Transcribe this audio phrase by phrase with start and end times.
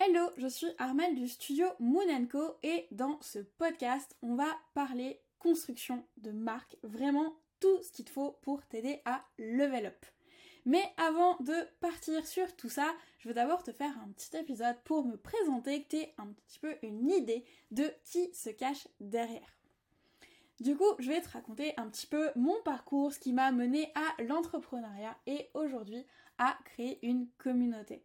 [0.00, 5.20] Hello, je suis Armel du studio Moon Co et dans ce podcast, on va parler
[5.40, 10.06] construction de marque, vraiment tout ce qu'il te faut pour t'aider à level up.
[10.64, 14.76] Mais avant de partir sur tout ça, je veux d'abord te faire un petit épisode
[14.84, 18.86] pour me présenter, que tu aies un petit peu une idée de qui se cache
[19.00, 19.56] derrière.
[20.60, 23.92] Du coup, je vais te raconter un petit peu mon parcours, ce qui m'a mené
[23.96, 26.06] à l'entrepreneuriat et aujourd'hui
[26.38, 28.04] à créer une communauté.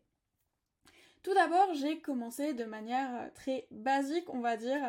[1.23, 4.81] Tout d'abord, j'ai commencé de manière euh, très basique, on va dire.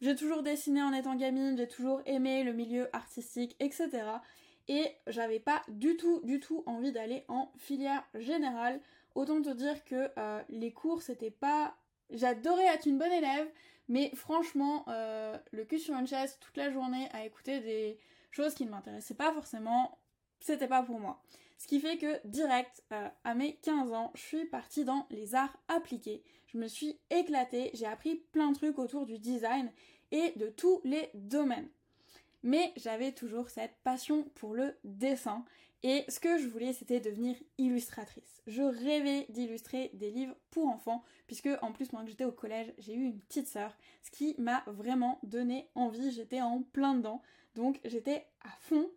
[0.00, 4.02] J'ai toujours dessiné en étant gamine, j'ai toujours aimé le milieu artistique, etc.
[4.68, 8.80] Et j'avais pas du tout, du tout envie d'aller en filière générale.
[9.14, 11.76] Autant te dire que euh, les cours, c'était pas.
[12.10, 13.48] J'adorais être une bonne élève,
[13.88, 17.98] mais franchement, euh, le cul sur une chaise toute la journée à écouter des
[18.32, 19.98] choses qui ne m'intéressaient pas forcément,
[20.40, 21.22] c'était pas pour moi.
[21.58, 25.34] Ce qui fait que direct, euh, à mes 15 ans, je suis partie dans les
[25.34, 26.22] arts appliqués.
[26.46, 29.70] Je me suis éclatée, j'ai appris plein de trucs autour du design
[30.12, 31.68] et de tous les domaines.
[32.42, 35.44] Mais j'avais toujours cette passion pour le dessin
[35.82, 38.42] et ce que je voulais c'était devenir illustratrice.
[38.46, 42.72] Je rêvais d'illustrer des livres pour enfants puisque en plus moi que j'étais au collège
[42.78, 47.22] j'ai eu une petite sœur ce qui m'a vraiment donné envie, j'étais en plein dedans
[47.54, 48.88] donc j'étais à fond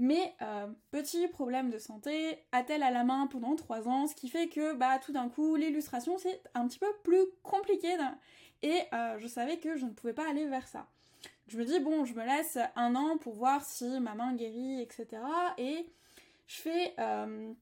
[0.00, 4.30] mais euh, petit problème de santé, a-t-elle à la main pendant 3 ans, ce qui
[4.30, 7.98] fait que bah tout d'un coup l'illustration c'est un petit peu plus compliqué
[8.62, 10.88] et euh, je savais que je ne pouvais pas aller vers ça.
[11.48, 14.80] Je me dis bon je me laisse un an pour voir si ma main guérit
[14.80, 15.06] etc.
[15.58, 15.86] Et
[16.46, 17.52] je fais euh,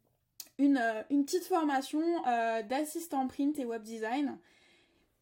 [0.58, 2.22] une, une, petite formation
[2.68, 4.38] d'assistant print et web design.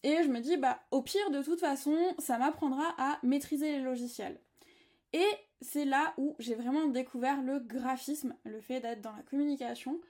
[0.03, 3.83] Et je me dis bah au pire de toute façon ça m'apprendra à maîtriser les
[3.83, 4.39] logiciels.
[5.15, 5.27] Et
[5.61, 10.01] c'est là où j'ai vraiment découvert le graphisme, le fait d'être dans la communication.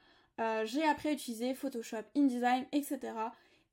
[0.41, 2.99] Euh, j'ai appris à utiliser Photoshop, InDesign, etc.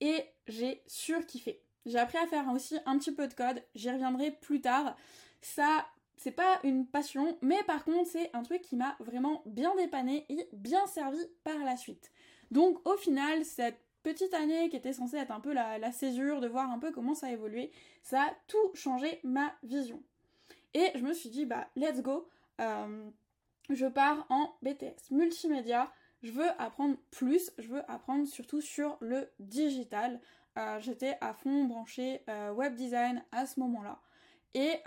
[0.02, 1.62] Et j'ai surkiffé.
[1.86, 4.96] J'ai appris à faire aussi un petit peu de code, j'y reviendrai plus tard.
[5.42, 5.86] Ça,
[6.16, 10.26] c'est pas une passion, mais par contre, c'est un truc qui m'a vraiment bien dépanné
[10.30, 12.12] et bien servi par la suite.
[12.52, 16.40] Donc, au final, cette petite année qui était censée être un peu la, la césure,
[16.40, 17.72] de voir un peu comment ça a évolué,
[18.04, 20.02] ça a tout changé ma vision.
[20.74, 22.28] Et je me suis dit, bah, let's go.
[22.62, 23.10] Euh,
[23.70, 25.92] je pars en BTS multimédia.
[26.22, 27.52] Je veux apprendre plus.
[27.58, 30.20] Je veux apprendre surtout sur le digital.
[30.58, 34.00] Euh, j'étais à fond branchée euh, web design à ce moment-là.
[34.56, 34.82] Et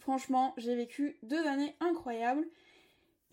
[0.00, 2.46] franchement, j'ai vécu deux années incroyables.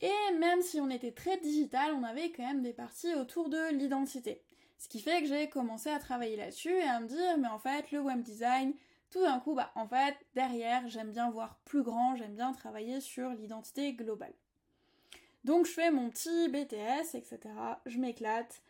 [0.02, 3.74] Et même si on était très digital, on avait quand même des parties autour de
[3.74, 4.42] l'identité.
[4.78, 7.60] Ce qui fait que j'ai commencé à travailler là-dessus et à me dire, mais en
[7.60, 8.74] fait, le web design,
[9.10, 13.00] tout d'un coup, bah, en fait, derrière, j'aime bien voir plus grand, j'aime bien travailler
[13.00, 14.34] sur l'identité globale.
[15.46, 17.40] Donc je fais mon petit BTS, etc.
[17.86, 18.64] Je m'éclate.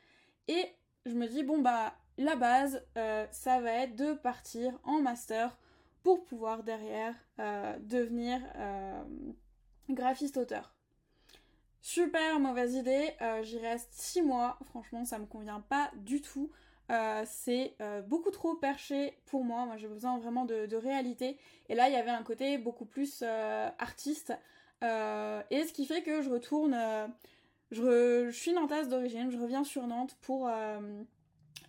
[0.48, 0.76] Et
[1.06, 5.58] je me dis, bon bah, la base, euh, ça va être de partir en master
[6.04, 9.04] pour pouvoir derrière euh, devenir euh,
[9.90, 10.76] graphiste auteur.
[11.82, 13.14] Super mauvaise idée,
[13.44, 16.52] j'y reste 6 mois, franchement ça me convient pas du tout.
[16.92, 19.68] Euh, c'est euh, beaucoup trop perché pour moi.
[19.78, 21.38] J'ai besoin vraiment de, réalité.
[21.70, 24.34] Et là, il y avait un côté beaucoup plus euh, artiste.
[24.82, 26.78] et ce qui fait que je retourne.
[27.72, 29.32] Je, je, suis nantaise d'origine.
[29.32, 30.50] Je reviens sur Nantes pour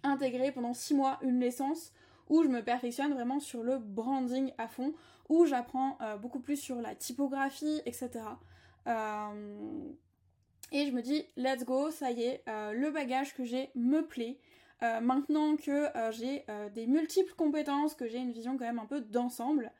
[0.03, 1.93] intégrer pendant 6 mois une licence
[2.29, 4.93] où je me perfectionne vraiment sur le branding à fond,
[5.29, 8.25] où j'apprends beaucoup plus sur la typographie, etc.
[10.73, 14.39] et je me dis, let's go, ça y est, le bagage que j'ai me plaît.
[14.83, 18.79] Euh, maintenant que euh, j'ai euh, des multiples compétences, que j'ai une vision quand même
[18.79, 19.73] un peu d'ensemble,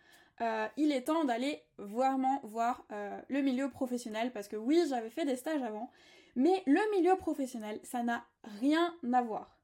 [0.77, 5.35] il est temps d'aller vraiment voir le milieu professionnel parce que oui, j'avais fait des
[5.35, 5.91] stages avant,
[6.35, 8.23] mais le milieu professionnel, ça n'a
[8.61, 9.57] rien à voir.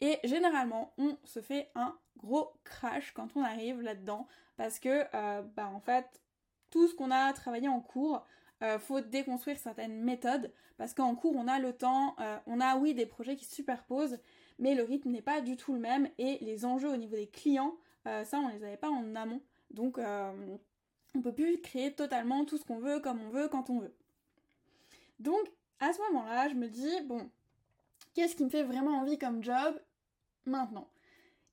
[0.00, 5.02] Et généralement, on se fait un gros crash quand on arrive là-dedans parce que,
[5.56, 6.22] bah en fait,
[6.70, 8.24] tout ce qu'on a travaillé en cours,
[8.78, 12.14] faut déconstruire certaines méthodes parce qu'en cours on a le temps,
[12.46, 14.20] on a oui des projets qui se superposent,
[14.60, 17.26] mais le rythme n'est pas du tout le même et les enjeux au niveau des
[17.26, 17.76] clients,
[18.06, 19.40] euh, ça on les avait pas en amont.
[19.70, 20.56] Donc euh,
[21.14, 23.94] on peut plus créer totalement tout ce qu'on veut, comme on veut, quand on veut.
[25.18, 25.40] Donc
[25.80, 27.30] à ce moment-là, je me dis, bon,
[28.14, 29.80] qu'est-ce qui me fait vraiment envie comme job
[30.44, 30.88] maintenant?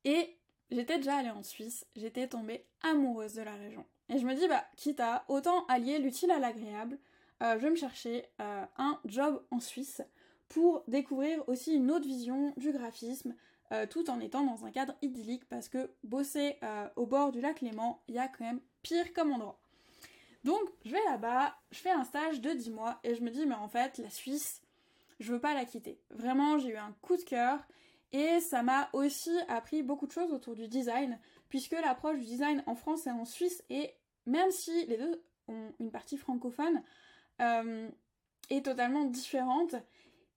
[0.03, 0.37] Et
[0.69, 3.85] j'étais déjà allée en Suisse, j'étais tombée amoureuse de la région.
[4.09, 6.99] Et je me dis, bah, quitte à autant allier l'utile à l'agréable,
[7.41, 10.01] euh, je vais me chercher un job en Suisse
[10.49, 13.35] pour découvrir aussi une autre vision du graphisme,
[13.71, 17.41] euh, tout en étant dans un cadre idyllique, parce que bosser euh, au bord du
[17.41, 19.59] lac Léman, il y a quand même pire comme endroit.
[20.43, 23.45] Donc je vais là-bas, je fais un stage de 10 mois, et je me dis,
[23.45, 24.61] mais en fait, la Suisse,
[25.19, 25.99] je veux pas la quitter.
[26.11, 27.59] Vraiment, j'ai eu un coup de cœur,
[28.13, 32.63] Et ça m'a aussi appris beaucoup de choses autour du design, puisque l'approche du design
[32.65, 33.93] en France et en Suisse, et
[34.25, 36.81] même si les deux ont une partie francophone,
[37.41, 37.89] euh,
[38.49, 39.75] est totalement différente.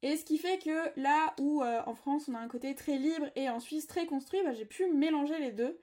[0.03, 2.97] Et ce qui fait que là où euh, en France on a un côté très
[2.97, 5.79] libre et en Suisse très construit, bah, j'ai pu mélanger les deux.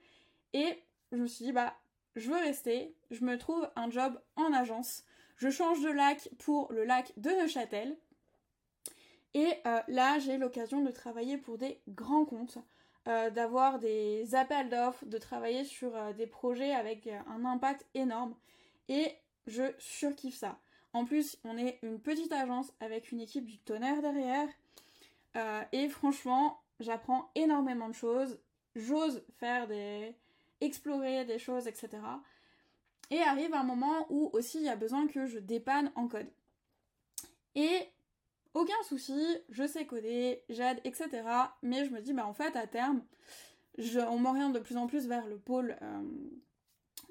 [0.52, 0.82] Et
[1.12, 1.74] je me suis dit, bah,
[2.16, 5.04] je veux rester, je me trouve un job en agence,
[5.36, 7.96] je change de lac pour le lac de Neuchâtel.
[9.34, 12.58] Et euh, là, j'ai l'occasion de travailler pour des grands comptes,
[13.06, 18.34] euh, d'avoir des appels d'offres, de travailler sur des projets avec un impact énorme.
[18.88, 19.12] Et
[19.46, 20.58] je surkiffe ça.
[20.92, 24.48] En plus, on est une petite agence avec une équipe du tonnerre derrière.
[25.36, 28.38] Euh, et franchement, j'apprends énormément de choses.
[28.74, 30.14] J'ose faire des.
[30.60, 31.88] explorer des choses, etc.
[33.10, 36.28] Et arrive un moment où aussi il y a besoin que je dépanne en code.
[37.54, 37.88] Et
[38.54, 41.08] aucun souci, je sais coder, j'aide, etc.
[41.62, 43.02] Mais je me dis, bah en fait, à terme,
[43.78, 46.02] je, on m'oriente de plus en plus vers le pôle euh,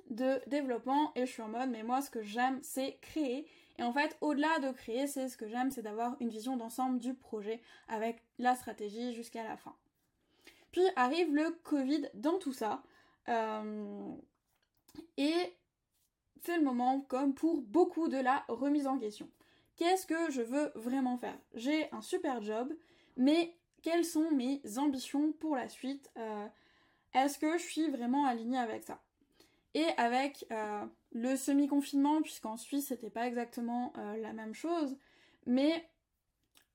[0.09, 3.47] de développement et je suis en mode, mais moi, ce que j'aime, c'est créer.
[3.79, 6.99] Et en fait, au-delà de créer, c'est ce que j'aime, c'est d'avoir une vision d'ensemble
[6.99, 9.75] du projet avec la stratégie jusqu'à la fin.
[10.71, 12.81] Puis arrive le Covid dans tout ça.
[13.29, 14.15] Euh,
[15.17, 15.55] et
[16.43, 19.29] c'est le moment, comme pour beaucoup, de la remise en question.
[19.75, 21.37] Qu'est-ce que je veux vraiment faire?
[21.53, 22.73] J'ai un super job,
[23.15, 26.09] mais quelles sont mes ambitions pour la suite?
[26.17, 26.47] Euh,
[27.13, 28.99] Est-ce que je suis vraiment alignée avec ça?
[29.73, 30.85] Et avec euh,
[31.17, 34.95] le semi-confinement, puisqu'en Suisse c'était pas exactement euh, la même chose,
[35.47, 35.89] mais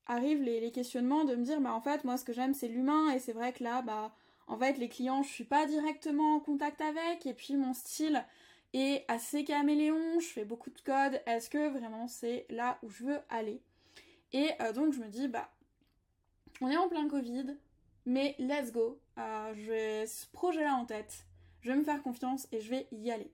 [0.07, 3.11] arrivent les, questionnements de me dire bah en fait moi ce que j'aime c'est l'humain.
[3.13, 4.13] Et c'est vrai que là bah
[4.49, 7.25] en fait les clients je suis pas directement en contact avec.
[7.25, 8.25] Et puis mon style
[8.73, 13.05] est assez caméléon, je fais beaucoup de code, est-ce que vraiment c'est là où je
[13.05, 13.63] veux aller?
[14.33, 15.51] Et euh, donc je me dis bah
[16.61, 17.57] on est en plein Covid,
[18.07, 21.27] mais let's go, euh, j'ai ce projet là en tête,
[21.61, 23.31] je vais me faire confiance et je vais y aller.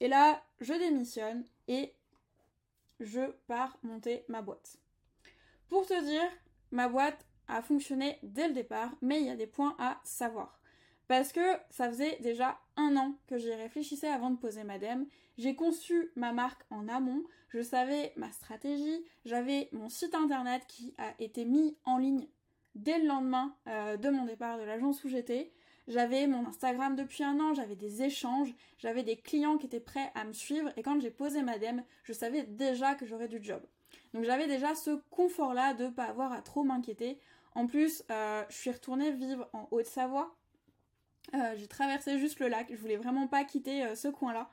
[0.00, 1.94] Et là, je démissionne et
[3.00, 4.78] je pars monter ma boîte.
[5.68, 6.28] Pour te dire,
[6.70, 10.60] ma boîte a fonctionné dès le départ, mais il y a des points à savoir.
[11.08, 15.06] Parce que ça faisait déjà un an que j'y réfléchissais avant de poser ma dème.
[15.38, 20.94] J'ai conçu ma marque en amont, je savais ma stratégie, j'avais mon site internet qui
[20.98, 22.28] a été mis en ligne
[22.74, 25.52] dès le lendemain euh, de mon départ de l'agence où j'étais.
[25.88, 30.12] J'avais mon Instagram depuis un an, j'avais des échanges, j'avais des clients qui étaient prêts
[30.14, 33.42] à me suivre et quand j'ai posé ma dème, je savais déjà que j'aurais du
[33.42, 33.62] job.
[34.14, 37.18] Donc j'avais déjà ce confort-là de ne pas avoir à trop m'inquiéter.
[37.54, 40.34] En plus, euh, je suis retournée vivre en Haute-Savoie.
[41.34, 44.50] Euh, j'ai traversé juste le lac, je voulais vraiment pas quitter euh, ce coin-là.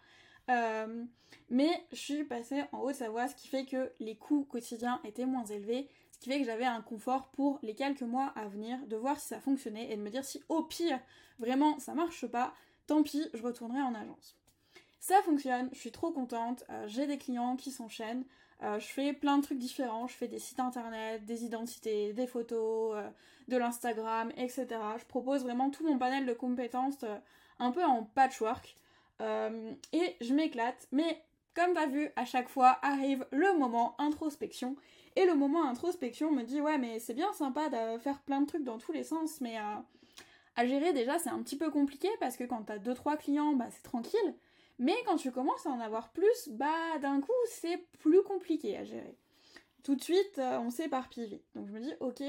[1.50, 5.46] mais je suis passée en Haute-Savoie, ce qui fait que les coûts quotidiens étaient moins
[5.46, 8.96] élevés, ce qui fait que j'avais un confort pour les quelques mois à venir, de
[8.96, 11.00] voir si ça fonctionnait et de me dire si au pire,
[11.38, 12.54] vraiment, ça marche pas,
[12.88, 14.36] tant pis, je retournerai en agence.
[15.00, 18.25] Ça fonctionne, je suis trop contente, euh, j'ai des clients qui s'enchaînent,
[18.64, 22.25] euh, je fais plein de trucs différents, je fais des sites internet, des identités, des
[22.25, 23.08] photos, euh,
[23.48, 24.68] de l'Instagram, etc.
[24.98, 27.06] Je propose vraiment tout mon panel de compétences
[27.60, 28.75] un peu en patchwork.
[29.22, 31.24] et je m'éclate, mais
[31.57, 34.75] comme t'as vu, à chaque fois arrive le moment introspection
[35.15, 38.45] et le moment introspection me dit ouais mais c'est bien sympa de faire plein de
[38.45, 39.81] trucs dans tous les sens mais euh,
[40.56, 43.66] à gérer déjà c'est un petit peu compliqué parce que quand t'as 2-3 clients bah
[43.71, 44.35] c'est tranquille.
[44.78, 48.83] Mais quand tu commences à en avoir plus, bah d'un coup c'est plus compliqué à
[48.83, 49.18] gérer.
[49.81, 51.42] Tout de suite euh, on s'éparpille.
[51.56, 52.21] Donc je me dis ok,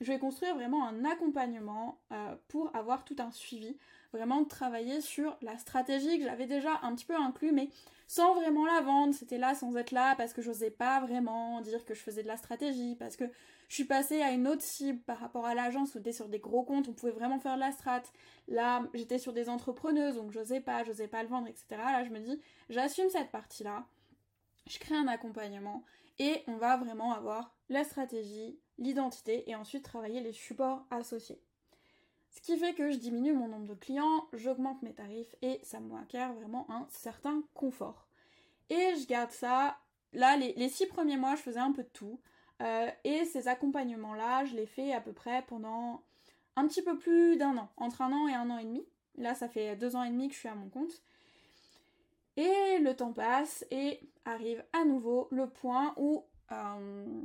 [0.00, 3.76] je vais construire vraiment un accompagnement euh, pour avoir tout un suivi,
[4.12, 7.70] vraiment travailler sur la stratégie que j'avais déjà un petit peu inclus, mais
[8.06, 11.84] sans vraiment la vendre, c'était là sans être là parce que j'osais pas vraiment dire
[11.84, 13.24] que je faisais de la stratégie, parce que
[13.68, 16.28] je suis passée à une autre cible par rapport à l'agence où on était sur
[16.28, 18.02] des gros comptes, on pouvait vraiment faire de la strat.
[18.46, 21.66] Là, j'étais sur des entrepreneuses, donc j'osais pas, j'osais pas le vendre, etc.
[21.70, 23.86] Là, je me dis, j'assume cette partie-là,
[24.68, 25.82] je crée un accompagnement
[26.18, 31.40] et on va vraiment avoir la stratégie, l'identité et ensuite travailler les supports associés.
[32.30, 35.80] Ce qui fait que je diminue mon nombre de clients, j'augmente mes tarifs et ça
[35.80, 38.06] m'acquiert vraiment un certain confort.
[38.68, 39.78] Et je garde ça.
[40.12, 42.20] Là, les, six premiers mois, je faisais un peu de tout.
[42.62, 46.02] Euh, et ces accompagnements-là, je les fais à peu près pendant
[46.56, 48.86] un petit peu plus d'un an, entre un an et un an et demi.
[49.16, 51.02] Là, ça fait deux ans et demi que je suis à mon compte.
[52.36, 57.22] Et le temps passe et arrive à nouveau le point où euh,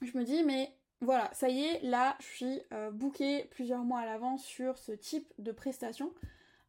[0.00, 4.00] je me dis, mais voilà, ça y est, là, je suis euh, bookée plusieurs mois
[4.00, 6.12] à l'avance sur ce type de prestation.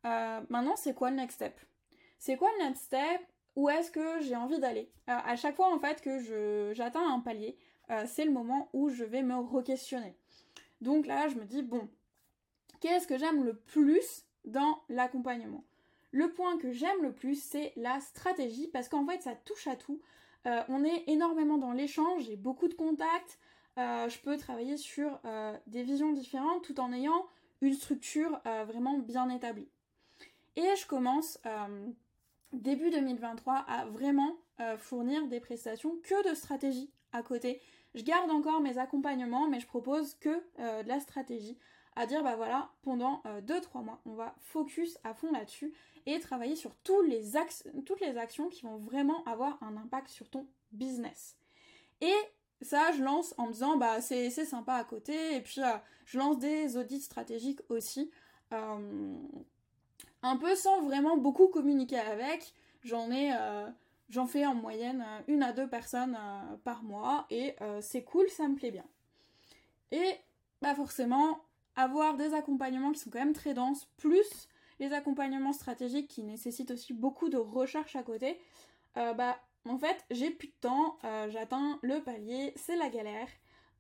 [0.05, 1.59] Euh, maintenant, c'est quoi le next step?
[2.19, 3.21] C'est quoi le next step?
[3.55, 4.91] Où est-ce que j'ai envie d'aller?
[5.09, 7.57] Euh, À chaque fois, en fait, que j'atteins un palier,
[8.07, 10.15] c'est le moment où je vais me re-questionner.
[10.81, 11.87] Donc là, je me dis, bon,
[12.81, 15.63] qu'est-ce que j'aime le plus dans l'accompagnement?
[16.11, 19.75] Le point que j'aime le plus, c'est la stratégie, parce qu'en fait, ça touche à
[19.75, 20.01] tout.
[20.47, 23.39] Euh, on est énormément dans l'échange, j'ai beaucoup de contacts,
[23.77, 27.25] euh, je peux travailler sur euh, des visions différentes tout en ayant
[27.61, 29.69] une structure vraiment bien établie.
[30.57, 31.39] Et je commence
[32.51, 34.35] début 2023 à vraiment
[34.77, 37.61] fournir des prestations que de stratégie à côté.
[37.95, 41.57] Je garde encore mes accompagnements, mais je propose que de la stratégie
[41.95, 45.73] à dire bah voilà, pendant 2-3 mois, on va focus à fond là-dessus
[46.05, 47.31] et travailler sur tous les
[47.85, 51.37] toutes les actions qui vont vraiment avoir un impact sur ton business.
[52.01, 52.13] Et
[52.65, 56.17] ça, je lance en me disant, bah c'est sympa à côté, et puis euh, je
[56.17, 58.11] lance des audits stratégiques aussi,
[58.53, 59.15] euh,
[60.21, 62.53] un peu sans vraiment beaucoup communiquer avec.
[62.83, 63.69] J'en ai, euh,
[64.09, 66.17] j'en fais en moyenne une à deux personnes
[66.63, 68.85] par mois, et c'est cool, ça me plaît bien.
[69.91, 70.15] Et
[70.61, 71.39] bah forcément,
[71.75, 74.47] avoir des accompagnements qui sont quand même très denses, plus
[74.79, 78.39] les accompagnements stratégiques qui nécessitent aussi beaucoup de recherche à côté,
[78.95, 83.27] bah en fait j'ai plus de temps, euh, j'atteins le palier, c'est la galère.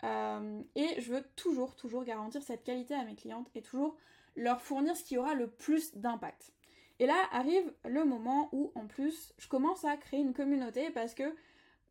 [0.03, 3.95] Euh, et je veux toujours, toujours garantir cette qualité à mes clientes et toujours
[4.35, 6.51] leur fournir ce qui aura le plus d'impact.
[6.99, 11.13] Et là arrive le moment où en plus je commence à créer une communauté parce
[11.13, 11.35] que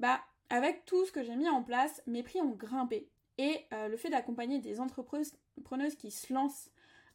[0.01, 0.21] bah
[0.51, 3.09] avec tout ce que j'ai mis en place, mes prix ont grimpé.
[3.37, 6.71] Et le fait d'accompagner des entrepreneuses qui se lancent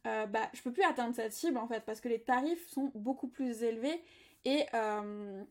[0.06, 2.90] euh, bah, je peux plus atteindre cette cible en fait parce que les tarifs sont
[2.94, 4.02] beaucoup plus élevés
[4.46, 5.44] et euh,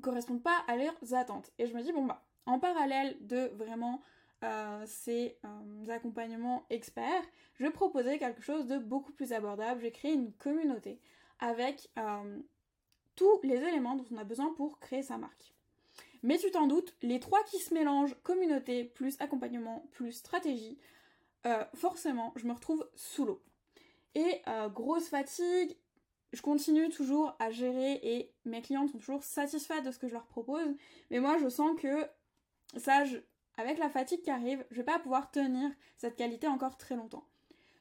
[0.00, 1.50] correspondent pas à leurs attentes.
[1.58, 4.00] Et je me dis, bon bah, en parallèle de vraiment
[4.42, 7.24] euh, ces euh, accompagnements experts,
[7.54, 9.80] je proposer quelque chose de beaucoup plus abordable.
[9.80, 11.00] Je vais créer une communauté
[11.40, 11.90] avec
[13.16, 15.54] tous les éléments dont on a besoin pour créer sa marque.
[16.22, 20.78] Mais tu t'en doutes, les trois qui se mélangent, communauté plus accompagnement plus stratégie,
[21.74, 23.42] forcément, je me retrouve sous l'eau.
[24.14, 25.76] Et euh, grosse fatigue,
[26.34, 30.12] je continue toujours à gérer et mes clientes sont toujours satisfaites de ce que je
[30.12, 30.66] leur propose.
[31.10, 32.06] Mais moi, je sens que
[32.76, 33.04] ça,
[33.56, 37.26] avec la fatigue qui arrive, je vais pas pouvoir tenir cette qualité encore très longtemps.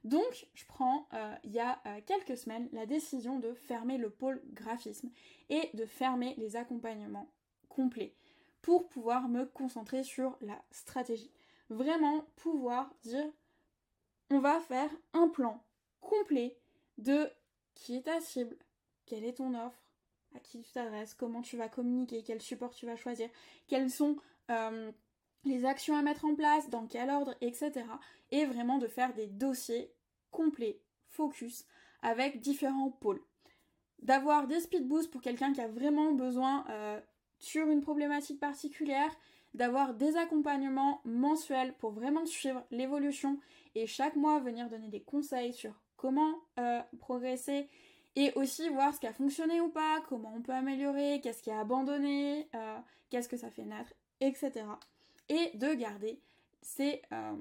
[0.03, 4.09] Donc, je prends, euh, il y a euh, quelques semaines, la décision de fermer le
[4.09, 5.09] pôle graphisme
[5.49, 7.31] et de fermer les accompagnements
[7.69, 8.15] complets
[8.61, 11.31] pour pouvoir me concentrer sur la stratégie.
[11.69, 13.25] Vraiment pouvoir dire,
[14.29, 15.63] on va faire un plan
[16.01, 16.57] complet
[16.97, 17.29] de
[17.83, 18.55] qui est ta cible,
[19.05, 19.83] quelle est ton offre,
[20.33, 23.29] à qui tu t'adresses, comment tu vas communiquer, quel support tu vas choisir,
[23.67, 24.15] quelles sont
[24.49, 24.89] euh,
[25.43, 27.83] les actions à mettre en place, dans quel ordre, etc.
[28.31, 29.93] Et vraiment de faire des dossiers
[30.31, 31.65] complets, focus,
[32.01, 33.21] avec différents pôles.
[33.99, 37.01] D'avoir des speed boosts pour quelqu'un qui a vraiment besoin euh,
[37.39, 39.13] sur une problématique particulière,
[39.53, 43.39] d'avoir des accompagnements mensuels pour vraiment suivre l'évolution.
[43.75, 47.69] Et chaque mois venir donner des conseils sur comment euh, progresser
[48.17, 51.49] et aussi voir ce qui a fonctionné ou pas, comment on peut améliorer, qu'est-ce qui
[51.49, 52.77] a abandonné, euh,
[53.09, 54.51] qu'est-ce que ça fait naître, etc.
[55.29, 56.19] Et de garder
[56.61, 57.35] ces, euh,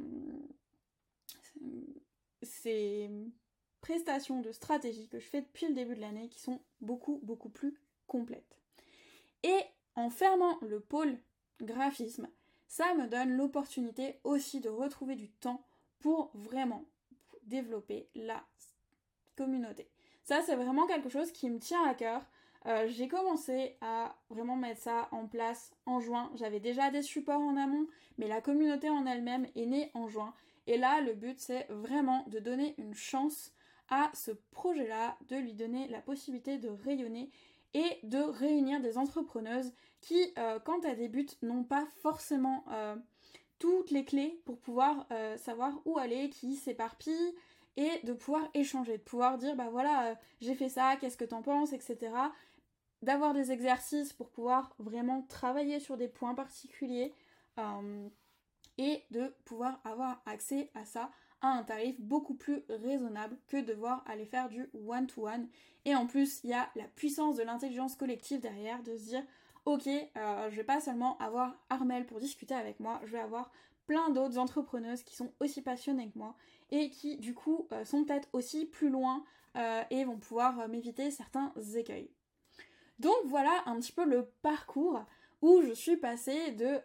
[2.45, 3.11] ces
[3.81, 7.51] prestations de stratégie que je fais depuis le début de l'année qui sont beaucoup beaucoup
[7.51, 7.75] plus
[8.07, 8.61] complètes.
[9.43, 9.59] Et
[9.97, 11.19] en fermant le pôle
[11.61, 12.29] graphisme,
[12.69, 15.67] ça me donne l'opportunité aussi de retrouver du temps
[15.99, 16.85] pour vraiment
[17.45, 18.45] développer la
[19.37, 19.89] communauté.
[20.25, 22.23] Ça, c'est vraiment quelque chose qui me tient à cœur.
[22.67, 26.31] Euh, j'ai commencé à vraiment mettre ça en place en juin.
[26.37, 27.87] J'avais déjà des supports en amont,
[28.19, 30.33] mais la communauté en elle-même est née en juin.
[30.69, 33.53] Et là, le but, c'est vraiment de donner une chance
[33.89, 37.31] à ce projet-là, de lui donner la possibilité de rayonner
[37.75, 42.97] et de réunir des entrepreneuses qui, euh, quand elles débutent, n'ont pas forcément euh,
[43.59, 45.07] toutes les clés pour pouvoir
[45.37, 47.35] savoir où aller, qui s'éparpillent,
[47.77, 51.25] et de pouvoir échanger, de pouvoir dire bah voilà, euh, j'ai fait ça, qu'est-ce que
[51.25, 52.13] t'en penses, etc.
[53.03, 57.15] D'avoir des exercices pour pouvoir vraiment travailler sur des points particuliers
[57.59, 58.09] euh,
[58.79, 63.73] et de pouvoir avoir accès à ça à un tarif beaucoup plus raisonnable que de
[63.73, 65.49] devoir aller faire du one-to-one.
[65.85, 69.25] Et en plus, il y a la puissance de l'intelligence collective derrière de se dire
[69.65, 73.51] ok, euh, je vais pas seulement avoir Armel pour discuter avec moi, je vais avoir
[73.87, 76.35] plein d'autres entrepreneuses qui sont aussi passionnées que moi
[76.71, 79.25] et qui du coup euh, sont peut-être aussi plus loin
[79.57, 82.11] euh, et vont pouvoir euh, m'éviter certains écueils.
[82.99, 85.05] Donc voilà un petit peu le parcours
[85.41, 86.79] où je suis passée de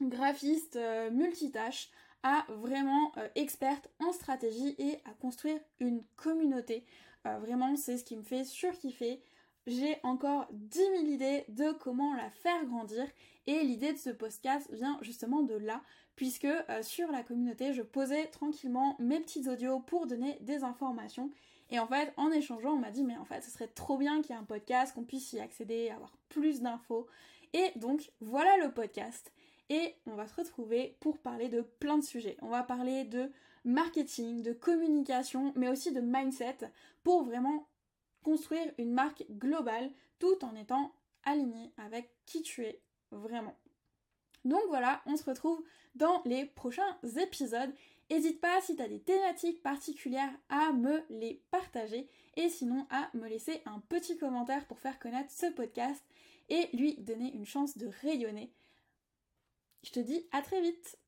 [0.00, 0.78] graphiste
[1.12, 1.90] multitâche
[2.22, 6.86] à vraiment experte en stratégie et à construire une communauté.
[7.24, 9.22] vraiment c'est ce qui me fait surkiffer
[9.66, 13.06] j'ai encore 10 000 idées de comment la faire grandir
[13.46, 15.82] et l'idée de ce podcast vient justement de là
[16.16, 21.30] puisque euh, sur la communauté, je posais tranquillement mes petits audios pour donner des informations.
[21.70, 24.22] Et en fait, en échangeant, on m'a dit, mais en fait, ce serait trop bien
[24.22, 27.06] qu'il y ait un podcast, qu'on puisse y accéder, avoir plus d'infos.
[27.52, 29.32] Et donc, voilà le podcast.
[29.68, 32.36] Et on va se retrouver pour parler de plein de sujets.
[32.40, 33.30] On va parler de
[33.64, 36.58] marketing, de communication, mais aussi de mindset
[37.02, 37.66] pour vraiment
[38.26, 40.92] construire une marque globale tout en étant
[41.22, 42.80] aligné avec qui tu es
[43.12, 43.54] vraiment.
[44.44, 45.62] Donc voilà, on se retrouve
[45.94, 47.72] dans les prochains épisodes.
[48.10, 53.08] N'hésite pas si tu as des thématiques particulières à me les partager et sinon à
[53.14, 56.02] me laisser un petit commentaire pour faire connaître ce podcast
[56.48, 58.52] et lui donner une chance de rayonner.
[59.84, 60.98] Je te dis à très vite